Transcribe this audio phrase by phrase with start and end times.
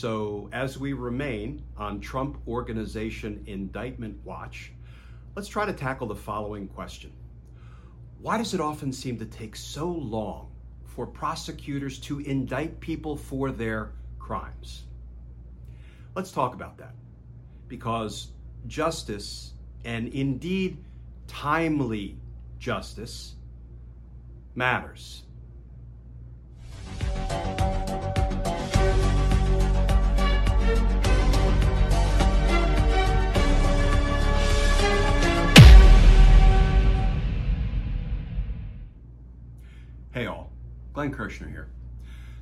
[0.00, 4.70] So, as we remain on Trump Organization Indictment Watch,
[5.34, 7.10] let's try to tackle the following question
[8.20, 10.52] Why does it often seem to take so long
[10.84, 14.84] for prosecutors to indict people for their crimes?
[16.14, 16.94] Let's talk about that.
[17.66, 18.28] Because
[18.68, 20.78] justice, and indeed
[21.26, 22.20] timely
[22.60, 23.34] justice,
[24.54, 25.24] matters.
[40.98, 41.68] Glenn Kirschner here.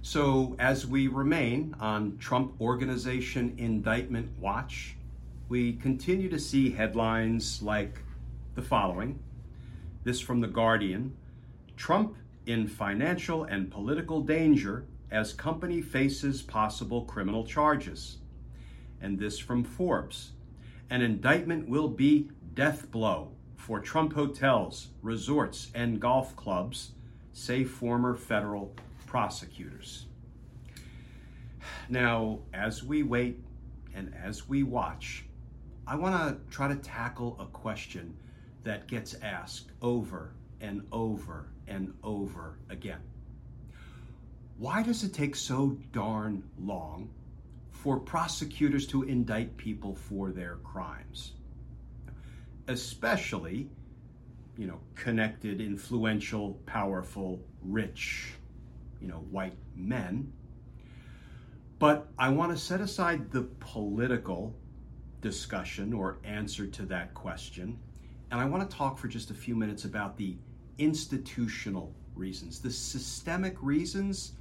[0.00, 4.96] So, as we remain on Trump Organization Indictment Watch,
[5.50, 7.98] we continue to see headlines like
[8.54, 9.18] the following.
[10.04, 11.14] This from The Guardian
[11.76, 18.16] Trump in financial and political danger as company faces possible criminal charges.
[19.02, 20.32] And this from Forbes.
[20.88, 26.92] An indictment will be death blow for Trump hotels, resorts, and golf clubs
[27.36, 30.06] say former federal prosecutors.
[31.90, 33.38] Now, as we wait
[33.94, 35.26] and as we watch,
[35.86, 38.16] I want to try to tackle a question
[38.64, 43.02] that gets asked over and over and over again.
[44.56, 47.10] Why does it take so darn long
[47.70, 51.34] for prosecutors to indict people for their crimes?
[52.66, 53.68] Especially
[54.56, 58.32] you know, connected, influential, powerful, rich,
[59.00, 60.32] you know, white men.
[61.78, 64.54] But I want to set aside the political
[65.20, 67.78] discussion or answer to that question.
[68.30, 70.36] And I want to talk for just a few minutes about the
[70.78, 74.32] institutional reasons, the systemic reasons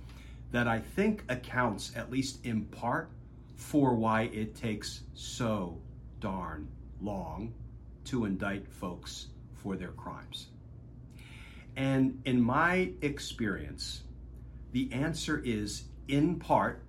[0.51, 3.09] that I think accounts, at least in part,
[3.55, 5.77] for why it takes so
[6.19, 6.67] darn
[7.01, 7.53] long
[8.05, 9.27] to indict folks
[9.65, 10.49] for their crimes?
[11.75, 14.03] And in my experience,
[14.73, 16.85] the answer is in part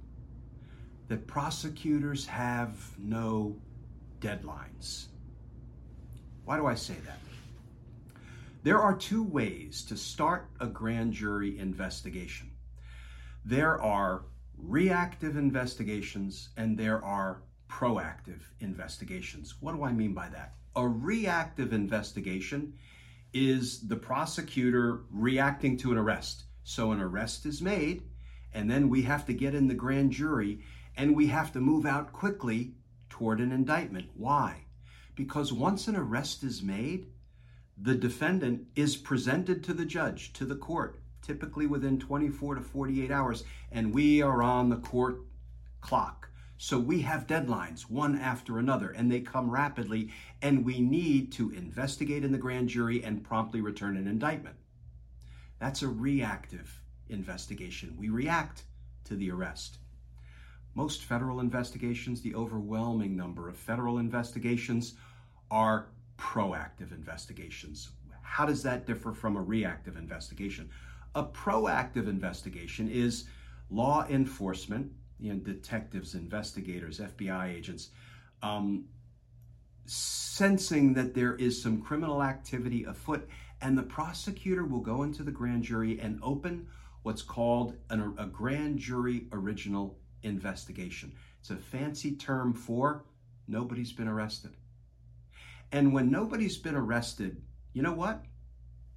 [1.08, 3.56] that prosecutors have no
[4.20, 5.06] deadlines.
[6.44, 7.18] Why do I say that?
[8.62, 12.50] There are two ways to start a grand jury investigation.
[13.46, 14.26] There are
[14.58, 19.54] reactive investigations and there are proactive investigations.
[19.60, 20.56] What do I mean by that?
[20.76, 22.74] A reactive investigation
[23.32, 26.44] is the prosecutor reacting to an arrest.
[26.64, 28.02] So an arrest is made,
[28.52, 30.60] and then we have to get in the grand jury
[30.94, 32.74] and we have to move out quickly
[33.08, 34.10] toward an indictment.
[34.14, 34.64] Why?
[35.14, 37.06] Because once an arrest is made,
[37.78, 43.10] the defendant is presented to the judge, to the court, typically within 24 to 48
[43.10, 45.20] hours, and we are on the court
[45.80, 46.28] clock.
[46.58, 51.50] So we have deadlines, one after another, and they come rapidly, and we need to
[51.50, 54.56] investigate in the grand jury and promptly return an indictment.
[55.58, 57.94] That's a reactive investigation.
[57.98, 58.64] We react
[59.04, 59.78] to the arrest.
[60.74, 64.94] Most federal investigations, the overwhelming number of federal investigations,
[65.50, 65.88] are
[66.18, 67.90] proactive investigations.
[68.22, 70.70] How does that differ from a reactive investigation?
[71.14, 73.24] A proactive investigation is
[73.70, 77.90] law enforcement you know, detectives, investigators, FBI agents,
[78.42, 78.84] um,
[79.86, 83.28] sensing that there is some criminal activity afoot,
[83.60, 86.66] and the prosecutor will go into the grand jury and open
[87.02, 91.12] what's called an, a grand jury original investigation.
[91.40, 93.04] It's a fancy term for
[93.48, 94.56] nobody's been arrested.
[95.72, 97.40] And when nobody's been arrested,
[97.72, 98.24] you know what?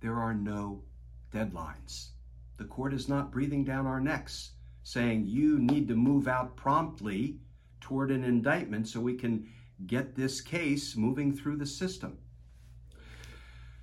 [0.02, 0.84] There are no
[1.32, 2.10] deadlines.
[2.58, 4.52] The court is not breathing down our necks
[4.84, 7.38] saying you need to move out promptly
[7.82, 9.48] toward an indictment so we can
[9.86, 12.18] get this case moving through the system.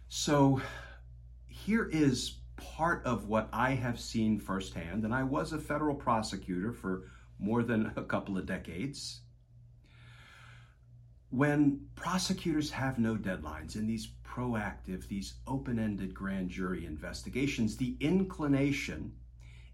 [0.09, 0.61] So
[1.49, 6.73] here is part of what I have seen firsthand, and I was a federal prosecutor
[6.73, 7.05] for
[7.39, 9.21] more than a couple of decades.
[11.31, 17.97] When prosecutors have no deadlines in these proactive, these open ended grand jury investigations, the
[18.01, 19.13] inclination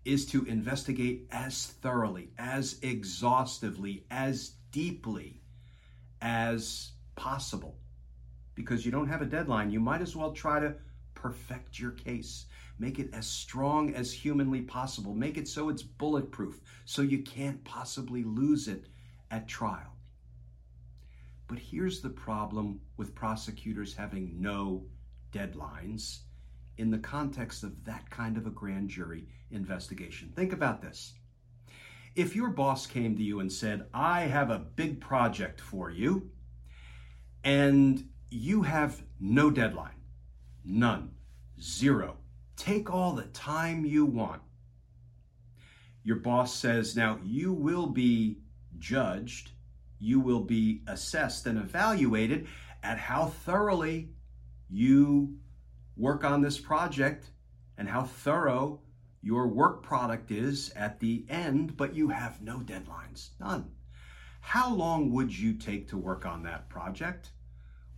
[0.05, 5.41] is to investigate as thoroughly, as exhaustively, as deeply
[6.21, 7.77] as possible.
[8.55, 10.75] Because you don't have a deadline, you might as well try to
[11.15, 12.47] perfect your case.
[12.79, 15.15] Make it as strong as humanly possible.
[15.15, 18.87] Make it so it's bulletproof, so you can't possibly lose it
[19.31, 19.97] at trial.
[21.47, 24.85] But here's the problem with prosecutors having no
[25.33, 26.21] deadlines
[26.79, 30.33] in the context of that kind of a grand jury investigation.
[30.35, 31.15] Think about this.
[32.15, 36.31] If your boss came to you and said, I have a big project for you,
[37.45, 40.01] and you have no deadline,
[40.65, 41.13] none,
[41.61, 42.19] zero,
[42.57, 44.43] take all the time you want.
[46.05, 48.39] Your boss says, now you will be
[48.79, 49.53] judged
[50.03, 52.49] you will be assessed and evaluated
[52.83, 54.11] at how thoroughly
[54.69, 55.37] you
[56.03, 57.31] work on this project
[57.79, 58.81] and how thorough
[59.23, 63.71] your work product is at the end, but you have no deadlines, none.
[64.41, 67.31] How long would you take to work on that project?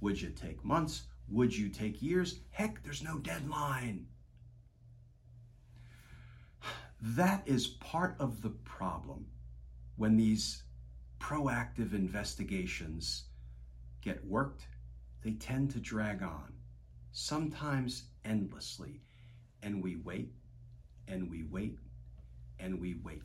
[0.02, 1.04] Would you take months?
[1.30, 2.40] Would you take years?
[2.50, 4.06] Heck, there's no deadline.
[7.00, 9.24] That is part of the problem
[9.96, 10.62] when these
[11.18, 13.24] proactive investigations
[14.02, 14.66] get worked,
[15.22, 16.52] they tend to drag on,
[17.14, 19.00] sometimes endlessly.
[19.62, 20.30] And we wait,
[21.08, 21.78] and we wait,
[22.60, 23.22] and we wait.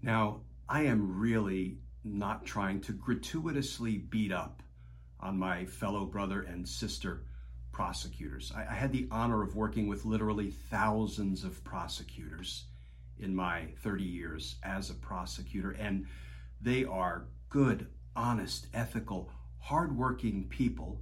[0.00, 4.62] Now, I am really not trying to gratuitously beat up
[5.20, 7.24] on my fellow brother and sister
[7.72, 8.52] prosecutors.
[8.56, 12.64] I, I, had the honor of working with literally thousands of prosecutors
[13.18, 16.06] in my 30 years as a prosecutor, and
[16.60, 17.86] they are good,
[18.16, 21.00] honest, ethical, hardworking people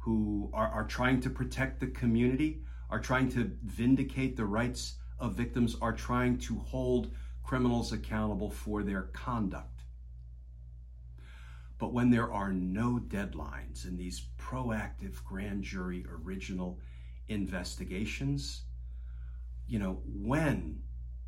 [0.00, 5.34] who are, are trying to protect the community, are trying to vindicate the rights of
[5.34, 7.12] victims, are trying to hold
[7.44, 9.82] criminals accountable for their conduct.
[11.78, 16.78] But when there are no deadlines in these proactive grand jury original
[17.28, 18.62] investigations,
[19.66, 20.82] you know, when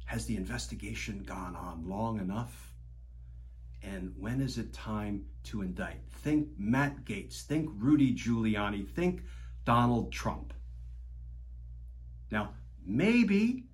[0.07, 2.72] has the investigation gone on long enough?
[3.83, 6.01] And when is it time to indict?
[6.09, 9.23] Think Matt Gaetz, think Rudy Giuliani, think
[9.65, 10.55] Donald Trump.
[12.31, 12.55] Now,
[12.87, 13.65] maybe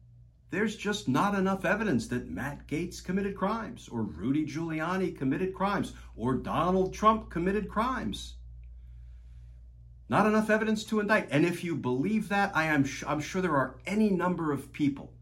[0.51, 5.93] there's just not enough evidence that Matt Gaetz committed crimes, or Rudy Giuliani committed crimes,
[6.17, 8.37] or Donald Trump committed crimes.
[10.09, 11.29] Not enough evidence to indict.
[11.31, 15.13] And if you believe that, I am I'm sure there are any number of people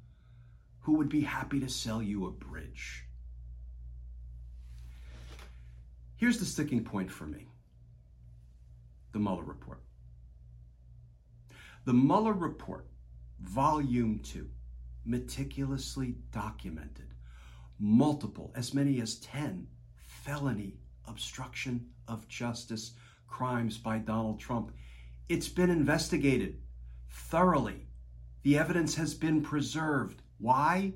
[0.80, 3.05] who would be happy to sell you a bridge.
[6.16, 7.46] Here's the sticking point for me
[9.12, 9.82] the Mueller report.
[11.84, 12.86] The Mueller report,
[13.40, 14.50] volume two,
[15.04, 17.06] meticulously documented
[17.78, 19.66] multiple, as many as 10
[19.96, 20.74] felony
[21.06, 22.92] obstruction of justice
[23.26, 24.72] crimes by Donald Trump.
[25.28, 26.60] It's been investigated
[27.10, 27.86] thoroughly.
[28.42, 30.22] The evidence has been preserved.
[30.38, 30.94] Why?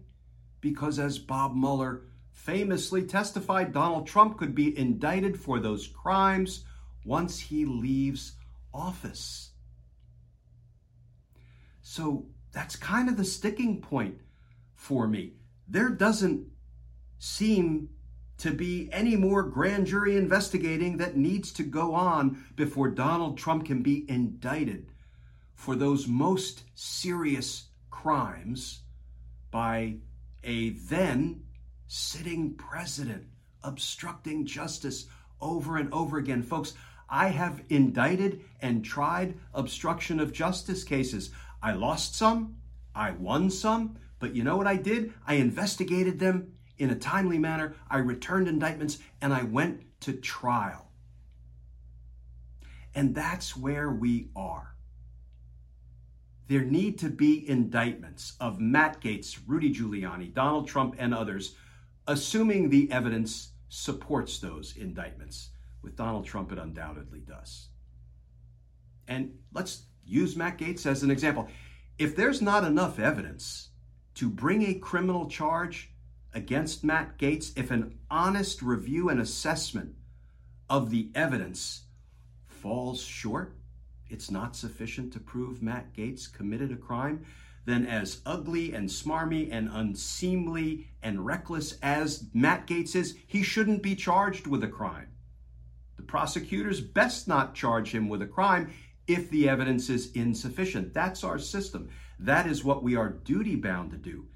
[0.60, 2.02] Because as Bob Mueller
[2.32, 6.64] famously testified, Donald Trump could be indicted for those crimes
[7.04, 8.32] once he leaves
[8.72, 9.50] office.
[11.82, 14.20] So that's kind of the sticking point
[14.74, 15.34] for me.
[15.68, 16.46] There doesn't
[17.18, 17.90] seem
[18.38, 23.66] to be any more grand jury investigating that needs to go on before Donald Trump
[23.66, 24.86] can be indicted
[25.54, 28.80] for those most serious crimes
[29.50, 29.96] by
[30.42, 31.42] a then
[31.92, 33.24] sitting president
[33.64, 35.06] obstructing justice
[35.40, 36.40] over and over again.
[36.40, 36.74] Folks,
[37.08, 41.32] I have indicted and tried obstruction of justice cases.
[41.60, 42.56] I lost some,
[42.94, 45.12] I won some, but you know what I did?
[45.26, 50.92] I investigated them in a timely manner, I returned indictments, and I went to trial.
[52.94, 54.70] And that's where we are
[56.50, 61.54] there need to be indictments of Matt Gaetz, Rudy Giuliani, Donald Trump, and others,
[62.10, 65.50] assuming the evidence supports those indictments.
[65.80, 67.68] With Donald Trump, it undoubtedly does.
[69.06, 71.46] And let's use Matt Gaetz as an example.
[71.98, 73.68] If there's not enough evidence
[74.16, 75.92] to bring a criminal charge
[76.34, 79.94] against Matt Gaetz, if an honest review and assessment
[80.68, 81.84] of the evidence
[82.48, 83.56] falls short,
[84.08, 87.24] it's not sufficient to prove Matt Gaetz committed a crime,
[87.64, 93.82] then as ugly and smarmy and unseemly and reckless as Matt Gaetz is, he shouldn't
[93.82, 95.08] be charged with a crime.
[95.96, 98.72] The prosecutors best not charge him with a crime
[99.06, 100.94] if the evidence is insufficient.
[100.94, 101.90] That's our system.
[102.18, 104.26] That is what we are duty bound to do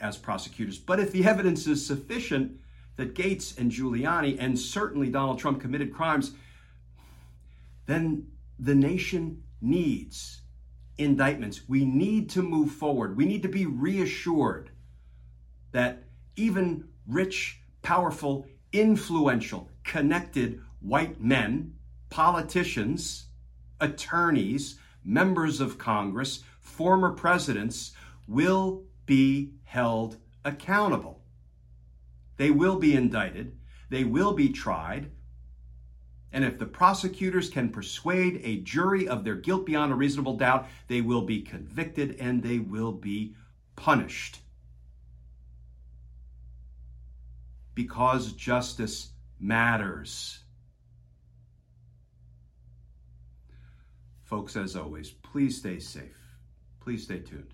[0.00, 0.78] as prosecutors.
[0.78, 2.60] But if the evidence is sufficient
[2.96, 6.32] that Gaetz and Giuliani and certainly Donald Trump committed crimes,
[7.86, 8.26] then
[8.58, 10.41] the nation needs
[11.04, 11.68] indictments.
[11.68, 13.16] We need to move forward.
[13.16, 14.70] We need to be reassured
[15.72, 16.04] that
[16.36, 21.74] even rich, powerful, influential, connected white men,
[22.10, 23.26] politicians,
[23.80, 27.92] attorneys, members of Congress, former presidents
[28.28, 31.20] will be held accountable.
[32.36, 33.56] They will be indicted,
[33.90, 35.10] they will be tried,
[36.32, 40.66] and if the prosecutors can persuade a jury of their guilt beyond a reasonable doubt,
[40.88, 43.34] they will be convicted and they will be
[43.76, 44.38] punished.
[47.74, 50.38] Because justice matters.
[54.24, 56.16] Folks, as always, please stay safe.
[56.80, 57.52] Please stay tuned.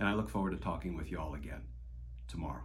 [0.00, 1.62] And I look forward to talking with you all again
[2.26, 2.64] tomorrow.